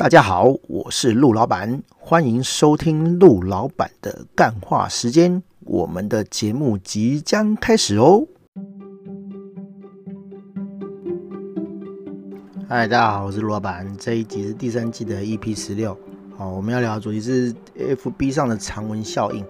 [0.00, 5.42] 大家好，我是陆老板，欢迎收听陆老板的干话时间。
[5.66, 8.26] 我们的节目即将开始哦。
[12.66, 13.94] 嗨，大家好，我是陆老板。
[13.98, 15.94] 这一集是第三季的 EP 十六。
[16.34, 19.44] 好，我们要聊的主题是 FB 上的长文效应。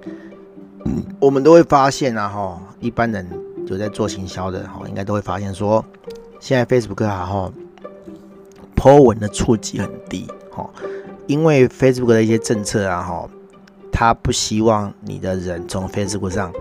[1.20, 3.24] 我们都会发现啊，哈，一般人
[3.68, 5.84] 有在做行销的，哈，应该都会发现说，
[6.40, 7.52] 现在 Facebook 啊，哈
[8.74, 10.26] ，po 文的触及很低。
[11.30, 13.28] 因为 Facebook 的一些政策啊，哈，
[13.92, 16.52] 他不希望你的人从 Facebook 上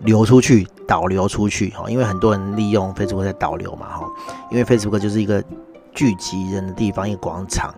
[0.00, 4.04] 流出去、导流出去，哈，因为很多人利用 Facebook 在导流嘛，哈，
[4.50, 5.40] 因为 Facebook 就是一个
[5.94, 7.72] 聚集人的地方，一个广场，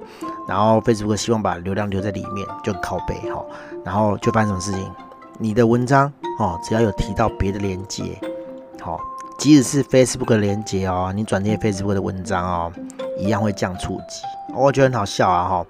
[0.49, 3.45] 然后 Facebook 希望把流量留在里面，就靠北，哈，
[3.85, 4.91] 然后就发生什么事情？
[5.39, 8.19] 你的文章，哦，只要有提到别的连接，
[8.81, 8.99] 好，
[9.39, 12.73] 即使是 Facebook 的连接哦，你转贴 Facebook 的文章哦，
[13.19, 14.23] 一样会降触及。
[14.57, 15.67] 我觉得很好笑啊，哈，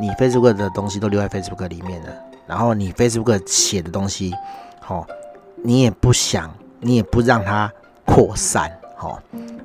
[0.00, 2.08] 你 Facebook 的东西都留在 Facebook 里面了，
[2.46, 4.34] 然后你 Facebook 写的东西，
[4.80, 5.06] 好，
[5.62, 7.70] 你也不想，你也不让它
[8.06, 9.20] 扩散，好，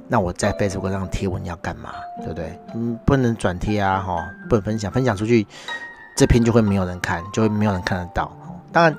[0.08, 1.94] 那我在 Facebook 上贴文要干嘛？
[2.20, 2.60] 对不对？
[2.74, 5.48] 嗯，不能转贴啊，哈，不能分享，分享出去，
[6.18, 8.30] 这篇就会没有人看，就会没有人看得到。
[8.72, 8.98] 当然，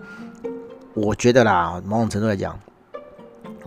[0.94, 2.58] 我觉得啦，某种程度来讲，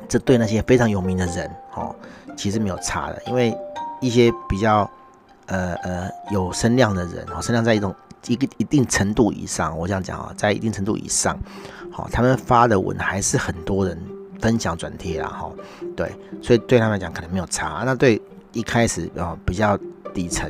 [0.09, 1.95] 这对那些非常有名的人，哦，
[2.35, 3.55] 其实没有差的，因为
[3.99, 4.89] 一些比较。
[5.51, 7.93] 呃呃，有声量的人，哦，声量在一种
[8.27, 11.37] 一个一定程度以上，我这样讲啊，在一定程度以上，
[11.91, 14.01] 好，他们发的文还是很多人
[14.39, 15.51] 分享转贴啦，哈，
[15.93, 16.09] 对，
[16.41, 17.83] 所以对他们来讲可能没有差。
[17.85, 18.21] 那对
[18.53, 19.77] 一开始啊比较
[20.13, 20.49] 底层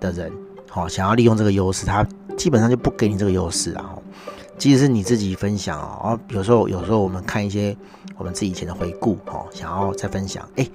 [0.00, 0.32] 的人，
[0.70, 2.02] 好，想要利用这个优势，他
[2.34, 3.94] 基本上就不给你这个优势啊。
[4.56, 7.76] 即使是你自己分享啊，有时候有时候我们看一些
[8.16, 10.66] 我们自己以前的回顾，哦，想要再分享，哎，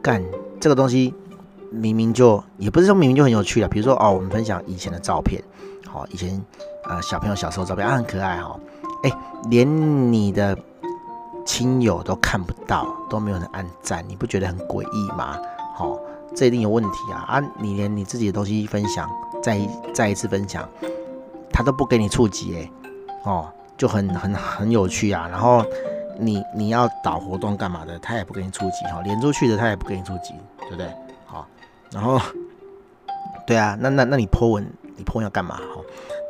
[0.00, 0.24] 干
[0.58, 1.12] 这个东西。
[1.74, 5.42] 明明就也不是说明明就很有趣了，比如说哦，我们分享以前的照片，
[5.86, 6.40] 好，以前
[6.88, 8.58] 呃小朋友小时候照片啊很可爱哈，
[9.02, 9.12] 哎，
[9.50, 10.56] 连你的
[11.44, 15.38] 亲友都看不到，都没有人按赞，你不觉得很诡异吗？
[15.76, 15.98] 好，
[16.34, 17.42] 这一定有问题啊啊！
[17.58, 19.10] 你连你自己的东西分享，
[19.42, 19.58] 再
[19.92, 20.68] 再一次分享，
[21.52, 22.70] 他都不给你触及哎，
[23.24, 25.28] 哦，就很很很有趣啊。
[25.28, 25.64] 然后
[26.18, 30.88] 你你要导活动干嘛的，他也不给你触及哈，连出去的他也不给你触及，对不对？
[31.94, 32.20] 然后，
[33.46, 35.54] 对啊，那那那你 po 文，你 po 文要干嘛？
[35.54, 35.80] 哈，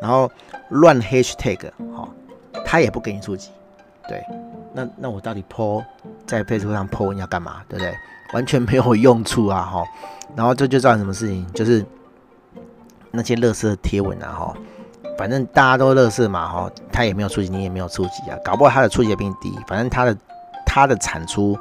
[0.03, 0.31] 然后
[0.69, 1.59] 乱 hashtag，
[1.97, 2.07] 哈，
[2.67, 3.51] 他也不给你触及，
[4.07, 4.23] 对，
[4.75, 5.83] 那那我到底 po
[6.27, 7.63] 在 Facebook 上 po 文要干嘛？
[7.67, 7.95] 对不对？
[8.35, 9.83] 完全没有用处啊，哈。
[10.37, 11.51] 然后这就造成什么事情？
[11.55, 11.83] 就是
[13.11, 14.55] 那些垃圾贴文啊，哈，
[15.17, 20.15] 反正大家都乐色嘛，哈，他也没有触及，你也没有触及啊，搞不好他的触及也比你低，反正他的
[20.67, 21.59] 他的产出。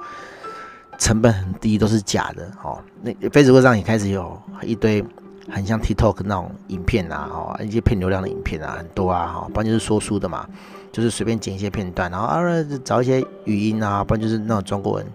[0.97, 2.79] 成本很低，都是假的哦。
[3.01, 5.03] 那 Facebook 上也开始有一堆
[5.51, 10.47] 很像 TikTok 那种影片啊，哦，一些骗流量的影片啊，很多啊，哈，不然就是说书的嘛，
[10.91, 12.41] 就是随便剪一些片段，然后啊
[12.85, 15.07] 找一些语音啊，不然就是那种中国人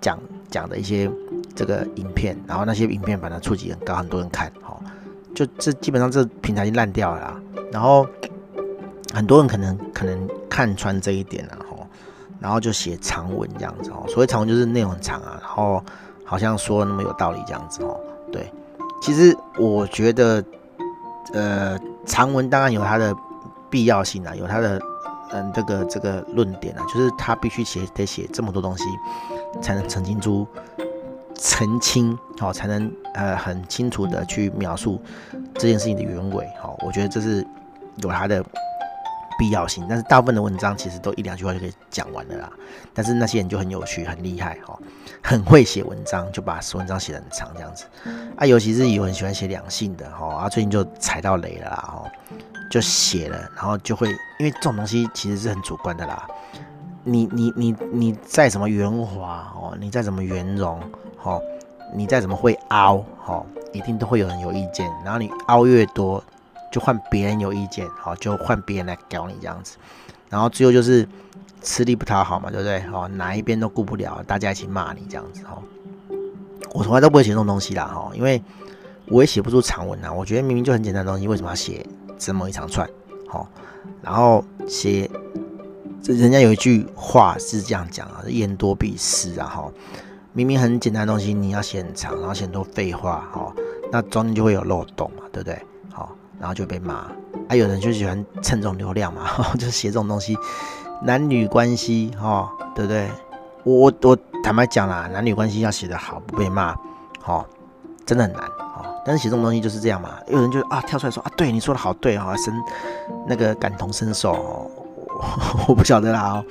[0.00, 0.18] 讲
[0.50, 1.10] 讲的一些
[1.54, 4.80] 这个影片，然后那些影片反正触及很高，很多人看，哈，
[5.34, 8.06] 就这基本上这平台已经烂掉了啦，然后
[9.12, 11.65] 很多人可能可能看穿这一点了，
[12.38, 15.82] 然后就写长文这样子哦，所谓长文就是内容很长啊，然后
[16.24, 17.98] 好像说那么有道理这样子哦。
[18.30, 18.52] 对，
[19.00, 20.44] 其实我觉得，
[21.32, 23.14] 呃，长文当然有它的
[23.70, 24.80] 必要性啊，有它的
[25.32, 28.84] 嗯这个这个论点啊，就是他必须写得写这么多东西，
[29.62, 30.46] 才能澄清出
[31.34, 35.00] 澄清好，才能呃很清楚的去描述
[35.54, 37.46] 这件事情的原委好，我觉得这是
[38.02, 38.44] 有它的。
[39.38, 42.52] 必要性，但是大部分的文章其实都一两句话就可以讲完了啦。
[42.94, 44.78] 但是那些人就很有趣、很厉害哈，
[45.22, 47.84] 很会写文章，就把文章写得很长这样子。
[48.36, 52.04] 啊，尤其是有人喜欢写两性的哈，啊，最近就踩到雷了啦哈，
[52.70, 54.08] 就写了，然后就会
[54.38, 56.26] 因为这种东西其实是很主观的啦。
[57.04, 60.80] 你你你你再怎么圆滑哦，你再怎么圆融
[61.22, 61.42] 哦，
[61.94, 64.90] 你再怎么会凹哦，一定都会有人有意见。
[65.04, 66.22] 然后你凹越多。
[66.72, 69.76] 就换别人有意见，好，就换别人来搞你这样子，
[70.28, 71.08] 然后最后就是
[71.62, 72.80] 吃力不讨好嘛，对不对？
[72.82, 75.62] 好，哪一边都顾不了，大家一起骂你这样子哦。
[76.72, 78.42] 我从来都不会写这种东西啦哈，因为
[79.06, 80.12] 我也写不出长文啊。
[80.12, 81.86] 我觉得明明就很简单的东西，为什么要写
[82.18, 82.88] 这么一长串？
[83.28, 83.48] 好，
[84.02, 85.10] 然后写，
[86.02, 89.72] 这人家有一句话是这样讲啊，言多必失啊哈。
[90.34, 93.54] 明明很简单的东西，你要写很长，然后写很多废话哈，
[93.90, 95.58] 那中间就会有漏洞嘛，对不对？
[96.38, 96.94] 然后就被骂，
[97.48, 100.36] 啊，有人就喜欢蹭这种流量嘛，呵 呵就写这种东西，
[101.02, 103.08] 男女关系，哈、哦，对不对？
[103.64, 106.74] 我我坦白讲啦，男女关系要写得好，不被骂，
[107.24, 107.44] 哦，
[108.04, 108.42] 真的很难，
[109.04, 112.54] 但是写这种东西就是这样嘛，有人就啊跳出来说啊，对你说的好对哦，生
[113.26, 114.32] 那个感同身受，
[115.66, 116.44] 我，不晓得啦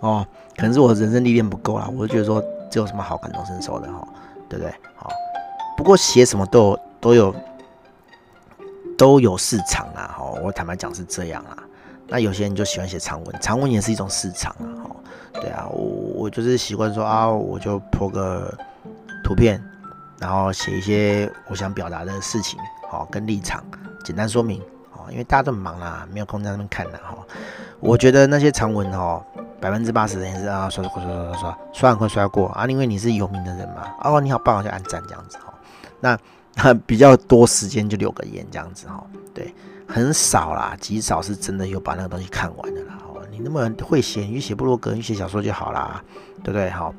[0.00, 4.08] 哦，哦，可能是我人生历练不够啦，我就觉得说这有什么好感同身受的哈、哦，
[4.48, 4.74] 对不对？
[4.96, 5.08] 好，
[5.76, 7.34] 不过写什么都有都有
[8.96, 11.56] 都有市场啊，哈，我坦白讲是这样啊。
[12.08, 14.96] 那有些人就喜欢写长文，长文也是一种市场啊，哈，
[15.34, 18.52] 对啊，我我就是习惯说啊，我就破个
[19.24, 19.62] 图片。
[20.18, 22.58] 然后写一些我想表达的事情，
[22.88, 23.62] 好，跟立场
[24.02, 27.18] 简单说明，好，因为大家都很忙啦，没有空在那边看啦哈。
[27.80, 29.22] 我觉得那些长文哦，
[29.60, 35.52] 百分之八十的人是啊刷刷刷刷刷刷，刷很快刷过啊，因为你是有名的人嘛，哦你好棒，我就按赞这样子哈。
[36.00, 36.18] 那
[36.86, 39.04] 比较多时间就留个言这样子哈，
[39.34, 39.54] 对，
[39.86, 42.98] 很少啦，极少是真的有把那个东西看完的啦。
[43.30, 46.02] 你那么会写，你写部落格，你写小说就好啦，
[46.42, 46.70] 对不对？
[46.70, 46.94] 好，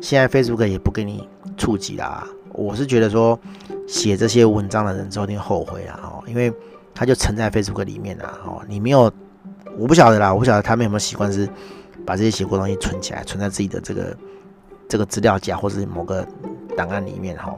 [0.00, 1.28] 现在 Facebook 也不给你
[1.58, 2.26] 触及啦。
[2.54, 3.38] 我是觉得说，
[3.86, 6.50] 写这些文章的人之后一定后悔啊，哦，因为
[6.94, 9.12] 他就沉在 Facebook 里面啦，哦，你没有，
[9.76, 11.46] 我不晓得啦，我不晓得他们有没有习惯是
[12.06, 14.16] 把这些写过东西存起来，存在自己的这个
[14.88, 16.26] 这个资料夹或是某个
[16.74, 17.54] 档案里面哈。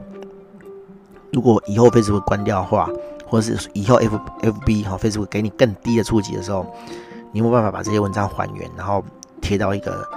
[1.35, 2.89] 如果以后 Facebook 关掉的话，
[3.27, 6.65] 或者是以后 F FB 哈 Facebook 给你更低的触及的时候，
[7.33, 9.03] 你有没有办法把这些文章还原，然后
[9.41, 10.07] 贴到一个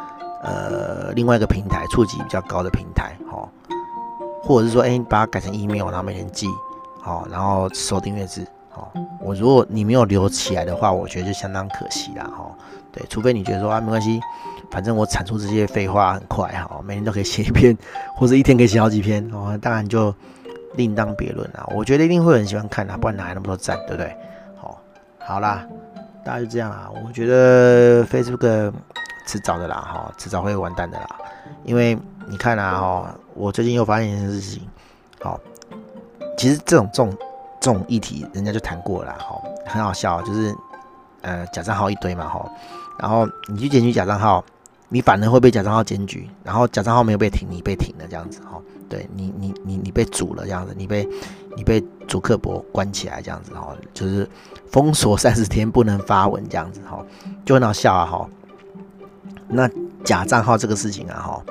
[0.45, 3.49] 呃另外一个平台，触及比较高的平台，哈。
[4.41, 6.47] 或者是说，哎，你把它改成 email，然后每天寄，
[7.03, 8.93] 好，然后收订阅制，好。
[9.21, 12.49] 我如果你没有留起来的话，我觉得就相当可惜啦，哈。
[12.93, 14.21] 对，除非你觉得说啊，没关系，
[14.71, 17.77] 反正我产出这些废话很快，哈，每天都可以写一篇，
[18.15, 20.15] 或者一天可以写好几篇，哦，当然就
[20.79, 21.67] 另当别论啦。
[21.77, 24.17] 我觉得一定会很喜欢看的，不然哪来那么多赞，对不对？
[24.57, 24.81] 好，
[25.19, 25.67] 好啦，
[26.25, 26.89] 大家就这样啦。
[27.05, 28.73] 我觉得 Facebook
[29.27, 31.07] 迟早的啦，哈，迟早会完蛋的啦，
[31.65, 31.99] 因为。
[32.31, 34.69] 你看啊，哈，我最近又发现一件事情，
[35.23, 35.41] 好，
[36.37, 37.17] 其实这种这种
[37.59, 40.55] 这种议题，人家就谈过了，哈，很好笑，就是
[41.23, 42.47] 呃假账号一堆嘛，哈，
[42.99, 44.45] 然后你去检举假账号，
[44.89, 51.09] 你反而会被假账号检举，然后假账号没有被停，你被停了这样子，哈，对你你你你被阻了这样子，你被
[51.57, 54.29] 你被主客博关起来这样子，哈，就是
[54.71, 57.05] 封锁三十天不能发文这样子，哈，
[57.45, 58.29] 就很好笑啊，哈，
[59.49, 59.69] 那
[60.05, 61.45] 假账号这个事情啊，哈。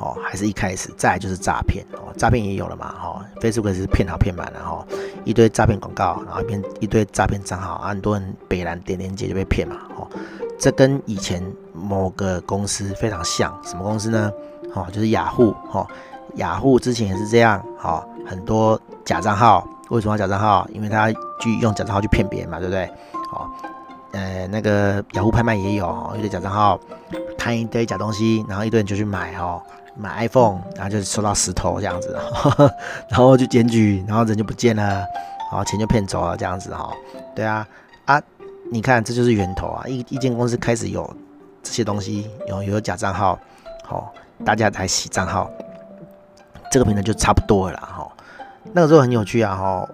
[0.00, 4.86] 哦，还是一开始，再来就是诈骗哦，诈骗也有了嘛，哈，Facebook 是骗好骗满了哈，
[5.24, 10.06] 一堆诈骗广告，然后一边一堆诈骗账号，很多人北蓝点链接就被骗嘛，哦，
[10.58, 14.30] 这跟以前某个公司非常像，什么公司呢？
[14.74, 15.86] 哦，就是雅虎，哈，
[16.34, 20.66] 雅虎之前也是这样，哦，很多假账号，为什么要假账号？
[20.72, 21.10] 因为他
[21.40, 22.84] 去用假账号去骗别人嘛，对不对？
[23.32, 23.48] 哦，
[24.12, 26.78] 呃，那个雅虎拍卖也有，一堆假账号
[27.36, 29.60] 贪一堆假东西，然后一堆人就去买，哦。
[30.00, 32.72] 买 iPhone，然后就收到石头这样子，呵呵
[33.10, 34.84] 然后就检举，然后人就不见了，
[35.50, 36.92] 然后钱就骗走了这样子哈。
[37.34, 37.66] 对，啊，
[38.70, 39.84] 你看这就是源头啊！
[39.86, 41.08] 一一间公司开始有
[41.62, 43.38] 这些东西，有有假账号，
[43.84, 44.12] 好，
[44.44, 45.50] 大家才洗账号，
[46.70, 48.10] 这个平台就差不多了哈。
[48.72, 49.88] 那个时候很有趣啊哈，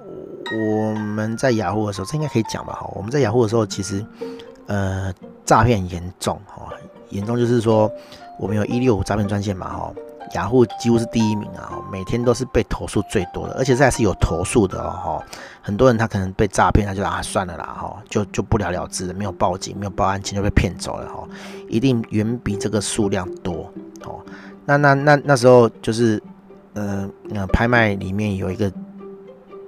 [0.53, 2.91] 我们在雅虎的时候，这应该可以讲吧哈。
[2.94, 4.05] 我们在雅虎的时候，其实
[4.67, 5.12] 呃
[5.44, 6.69] 诈骗严重哈，
[7.11, 7.91] 严重就是说。
[8.37, 9.93] 我们有一六五诈骗专线嘛，哈，
[10.35, 15.23] 雅虎几乎是第一名啊，每天都是被投诉最多的，而且这还是有投诉的哦，
[15.63, 21.27] 很多人他可能被诈骗，他就啊算了啦，哈，就就不了了之了，没有报警，没有报案，钱就被骗走了，哈，
[21.69, 23.73] 一定远比这个数量多，
[24.05, 24.20] 哦，
[24.65, 26.23] 那那那那时候就是，
[26.75, 28.70] 呃，呃，拍卖里面有一个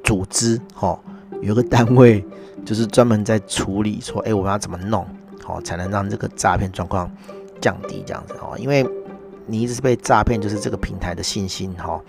[0.02, 0.98] 组织，哈，
[1.42, 2.24] 有一个单位
[2.64, 5.06] 就是专门在处理，说，哎，我们要怎么弄，
[5.44, 7.10] 好，才能让这个诈骗状况。
[7.58, 8.86] 降低这样子哦，因为
[9.46, 12.00] 你一直是被诈骗，就是这个平台的信心哈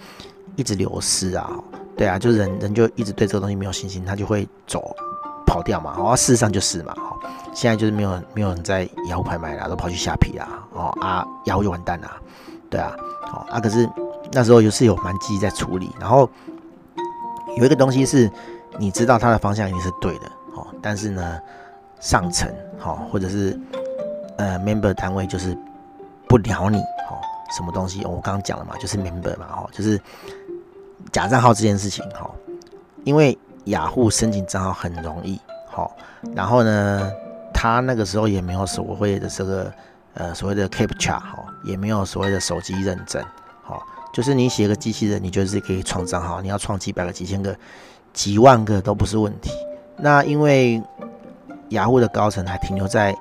[0.56, 1.50] 一直流失啊，
[1.96, 4.96] 对啊，就人人就一直对这个东西没有信心，他就会走
[5.46, 7.16] 跑掉嘛，哦，事实上就是嘛，哈，
[7.54, 12.18] 现在就是没有没有人在雅虎拍卖啦，都跑去虾皮啦，哦啊，雅虎就完蛋啦，
[12.70, 12.96] 对啊，
[13.32, 13.88] 哦啊，可是
[14.32, 16.30] 那时候就是有蛮积极在处理，然后
[17.58, 18.30] 有一个东西是
[18.80, 20.26] 你知道它的方向一定是对的，
[20.56, 21.38] 哦，但是呢
[22.00, 23.60] 上层哈或者是。
[24.40, 25.58] 呃，member 单位就是
[26.28, 27.18] 不鸟你，哦，
[27.56, 28.04] 什么东西？
[28.06, 30.00] 我刚刚讲了嘛，就是 member 嘛，哦，就是
[31.12, 32.30] 假账号这件事情，哈，
[33.04, 35.96] 因为雅虎申请账号很容易，好，
[36.36, 37.12] 然后呢，
[37.54, 39.74] 他那个时候也没有所谓的这个
[40.14, 43.24] 呃所谓的 captcha，哈，也没有所谓的手机认证，
[43.64, 43.82] 好，
[44.14, 47.58] 就是你写个机器人，你就是可以创账号，你要创几百个、几千个、
[48.14, 49.52] 几万个都不是问题。
[49.98, 50.82] 那因为
[51.70, 53.16] 雅虎的高层还停留在。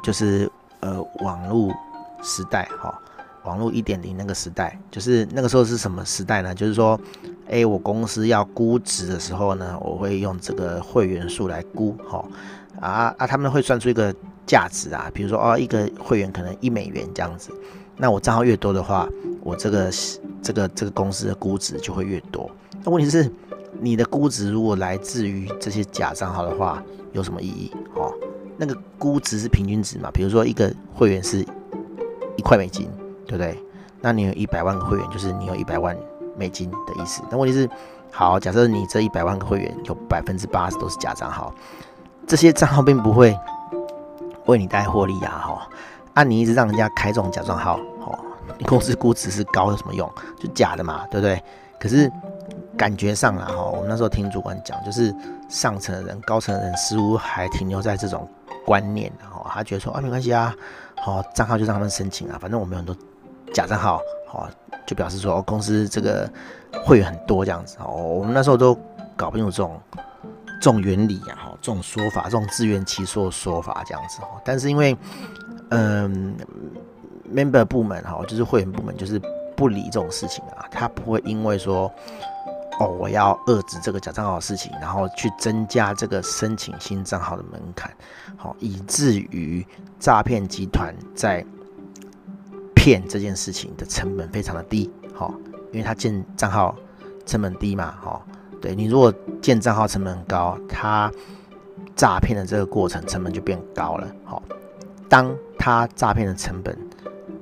[0.00, 1.74] 就是呃，网络
[2.22, 3.00] 时代哈，
[3.44, 6.54] 网络一点零那个时代，就是那个时候是什么时代呢？
[6.54, 6.98] 就是说，
[7.48, 12.24] 哎，我公司要估值的时候呢，我会用这个会员数来估，哈，
[12.80, 14.14] 啊啊，他们会算出一个
[14.46, 17.50] 价值啊，比如说哦，一个会员可能一美元这样子，
[17.96, 19.08] 那我账号越多的话，
[19.42, 19.90] 我这个
[20.42, 22.50] 这个这个公司的估值就会越多。
[22.84, 23.30] 那问题是，
[23.80, 26.82] 你的估值如果来自于这些假账号的话，
[27.12, 27.72] 有什么意义？
[27.94, 28.12] 哦，
[28.56, 31.44] 那个估值是平均值嘛，比如说一个会员是
[32.48, 32.90] 块美金，
[33.26, 33.62] 对不对？
[34.00, 35.94] 那你有一百万个会员，就是你有一百万
[36.34, 37.22] 美金的意思。
[37.30, 37.68] 那问题是，
[38.10, 41.52] 好，假设你这一百万个会员有百分之八十都是假账号，
[42.26, 43.38] 这些账号并不会
[44.46, 45.44] 为你带来获利啊！
[45.44, 45.68] 哈，
[46.14, 48.18] 按你一直让人家开这种假账号，哦，
[48.56, 50.10] 你公司估值是高有什么用？
[50.38, 51.42] 就假的嘛，对不对？
[51.78, 52.10] 可是
[52.76, 55.14] 感觉上啊，哈，我们那时候听主管讲，就是
[55.48, 58.26] 上层的人、高层的人似乎还停留在这种
[58.68, 60.54] 观念，然后他觉得说啊，没关系啊，
[60.96, 62.94] 好，账号就让他们申请啊，反正我们有很多。
[63.54, 64.46] 假账号，好，
[64.86, 66.30] 就表示说，公司这个
[66.84, 68.78] 会员很多这样子，哦，我们那时候都
[69.16, 69.80] 搞不清楚这种
[70.60, 74.94] 这种原理啊，哈，这种说法，这种自圆其说的说法这样子，但是因为，
[75.70, 76.36] 嗯
[77.34, 79.18] ，member 部门哈，就是会员部门，就是
[79.56, 81.90] 不理这种事情啊，他不会因为说，
[82.80, 87.90] 哦，我要遏制这个假账号的事情，然后去增加这个申请新账号的门槛，
[88.36, 89.66] 好，以至于
[89.98, 91.44] 诈骗集团在。
[92.80, 95.28] 骗这件事情的成本非常的低，哈，
[95.72, 96.74] 因为他建账号
[97.26, 98.24] 成本低嘛，哈，
[98.62, 101.10] 对，你如果建账号成本高，他
[101.96, 104.40] 诈骗的这个过程成本就变高了，哈，
[105.08, 106.78] 当他诈骗的成本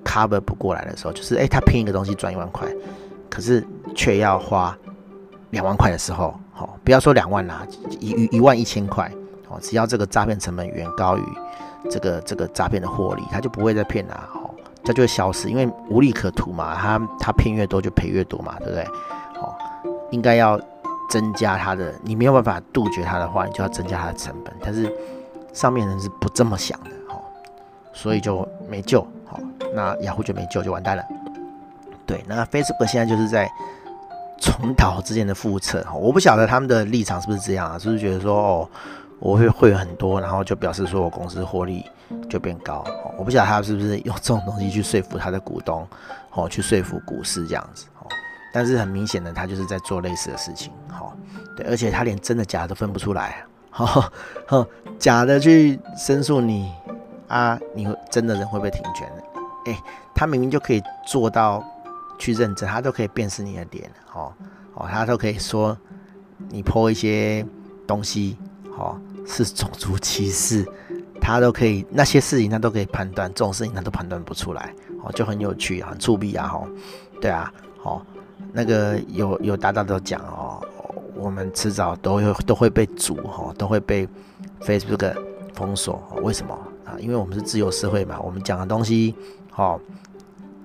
[0.02, 2.66] cover 不过来的时候，就是诶，他骗一个东西赚一万块，
[3.30, 3.64] 可是
[3.94, 4.76] 却要花
[5.50, 7.66] 两万块的时候，好，不要说两万啦，
[8.00, 9.10] 一一一万一千块，
[9.48, 11.22] 哦，只要这个诈骗成本远高于
[11.90, 14.28] 这个这个诈骗的获利，他就不会再骗啦。
[14.88, 18.84] 它就会消失，因为无利可图嘛，他他骗越多就赔越多嘛，对不对？
[19.40, 19.52] 哦，
[20.12, 20.56] 应该要
[21.10, 24.54] 增加它的，你没有办法杜绝它的话，你就要增加它的成本。
[24.62, 24.88] 但是
[25.52, 27.18] 上面人是不这么想的，哦，
[27.92, 29.40] 所以就没救，好，
[29.74, 31.02] 那雅虎就没救，就完蛋了。
[32.06, 33.50] 对，那 Facebook 现在就是在
[34.40, 37.78] 重蹈之前的覆辙，我不晓得他们的立场是不是这样啊？
[37.78, 38.68] 是不是觉得说哦？
[39.18, 41.84] 我会会很多，然后就表示说我公司获利
[42.28, 42.84] 就变高。
[43.16, 45.88] 我不晓得他是不是用这种东西去说服他的股东，
[46.32, 47.86] 哦，去说服股市这样子。
[48.52, 50.70] 但是很明显的，他就是在做类似的事情。
[50.90, 51.12] 哦，
[51.56, 53.42] 对，而且他连真的假的都分不出来。
[53.70, 54.10] 哈，
[54.98, 56.72] 假的去申诉你
[57.28, 59.10] 啊，你真的人会不会停权？
[59.66, 59.82] 哎，
[60.14, 61.64] 他明明就可以做到
[62.18, 63.90] 去认证，他都可以辨识你的脸。
[64.12, 64.32] 哦
[64.74, 65.76] 哦，他都可以说
[66.48, 67.46] 你泼一些
[67.86, 68.36] 东西。
[68.78, 68.94] 哦，
[69.26, 70.62] 是种族歧视，
[71.18, 74.70] 他都可以那些事情他都可以判断，这种事情他都判断不出来，
[75.02, 76.68] 哦，就很有趣，很触壁啊，吼，
[77.22, 77.50] 对啊，
[77.82, 78.02] 哦，
[78.52, 80.62] 那个有有大大都讲哦，
[81.14, 84.06] 我们迟早都会都会被阻，哈，都会被
[84.60, 85.16] Facebook
[85.54, 86.52] 封锁，为什么
[86.84, 87.00] 啊？
[87.00, 89.14] 因为我们是自由社会嘛，我们讲的东西，
[89.54, 89.80] 哦，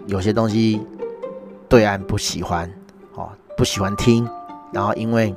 [0.05, 0.81] 有些东西
[1.71, 2.69] 对岸不喜欢，
[3.15, 4.29] 哦，不喜欢听，
[4.71, 5.33] 然后因为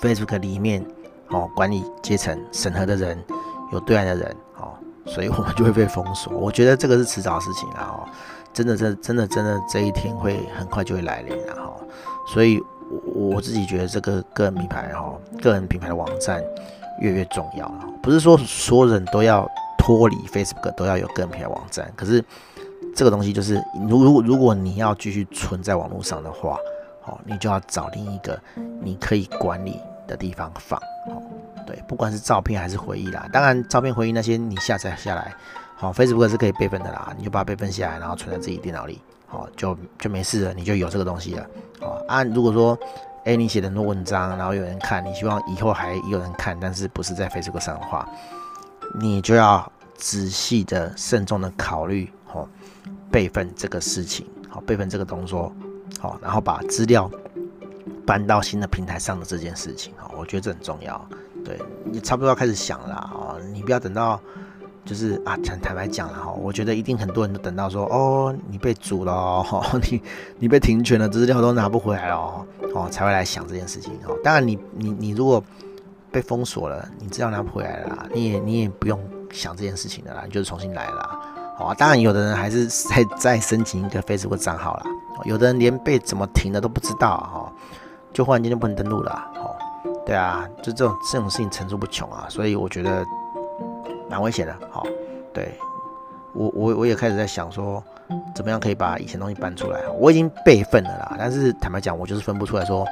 [0.00, 0.82] Facebook 里面。
[1.30, 3.22] 哦，管理阶层审核的人
[3.70, 4.72] 有对岸的人，哦，
[5.04, 6.32] 所以我们就会被封锁。
[6.32, 8.08] 我觉得这个是迟早的事情啊，哦，
[8.50, 11.70] 真的，真真的真的这一天会很快就会来临了哈。
[12.26, 12.58] 所以，
[13.14, 16.42] 我我自己觉得这个个人品牌哈，个人品牌的网站
[17.02, 17.84] 越越重要了。
[18.02, 22.24] 不是说所有人都要脱离 Facebook 都要有个人品牌网站，可是
[22.98, 26.58] 这个东西就是，如如如果你要继续存在网络上的话，
[27.04, 28.36] 哦，你就要找另一个
[28.82, 30.76] 你可以管理的地方放。
[31.06, 31.22] 哦
[31.64, 35.32] 对，不管是照片还是回忆啦，当然照片回忆那些你下载下来，
[35.76, 41.46] 好，Facebook 是可以备份的啦，你就把它备份下来，然后存在自己电脑里，好，就就没事了，你就有这个东西了，
[41.78, 42.24] 好啊。
[42.24, 42.76] 如果说，
[43.24, 48.08] 哎，你写的很多文章，然后有人看，你希望以后还有人看，但是不是在 Facebook 上的话，
[48.98, 52.10] 你就要仔细的、慎重的考虑，
[53.10, 55.52] 备份这个事情，好，备份这个动作，
[56.00, 57.10] 好，然后把资料。
[58.06, 61.08] 搬到新的平台上的这件事情好，我觉得这很重要。
[61.44, 64.18] 对，你差不多要开始想了啊，你不要等到
[64.82, 69.44] 就是啊，坦坦白讲了哈，我觉得一定很多人都等到说哦，你被阻了，
[69.90, 70.02] 你
[70.38, 74.16] 你被停权了，资料都拿不回来了哦，才会来想这件事情哦。
[74.24, 75.44] 当然你你你如果
[76.10, 78.98] 被封锁了，你资料拿不回来了，你也你也不用
[79.30, 81.20] 想这件事情的啦，你就是重新来了。
[81.58, 84.84] 哦，当然有的人还是 在再申请一个 Facebook 账号啦，
[85.24, 87.52] 有的人连被怎么停的都不知道哈。
[88.10, 89.54] 就忽然间就不能登录了，哦，
[90.04, 93.04] 对啊，就这种这种事情层出不穷啊，所以我觉得
[94.08, 94.84] 蛮危险的，好，
[95.32, 95.52] 对，
[96.32, 97.84] 我我我也开始在想说，
[98.34, 99.86] 怎么样可以把以前东西搬出来。
[99.98, 102.84] 我已经备份了啦，但是坦白讲，我就是分不出来说，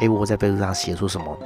[0.00, 1.38] 诶，我在 Facebook 上写出什么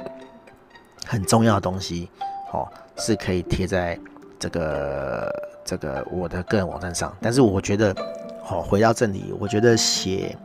[1.05, 2.09] 很重要的东西，
[2.53, 3.99] 哦，是可以贴在
[4.39, 7.15] 这个这个我的个人网站上。
[7.21, 7.95] 但是我觉得，
[8.43, 10.35] 好，回到这里，我觉得写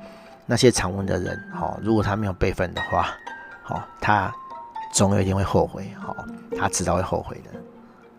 [0.44, 3.08] 那些长文的人，好，如果他没有备份的话，
[3.62, 4.30] 好，他
[4.92, 6.14] 总有一天会后悔，好，
[6.58, 7.50] 他迟早会后悔的。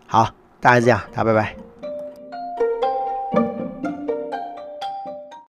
[0.07, 0.29] 好，
[0.59, 1.55] 大概是这样，大家拜拜。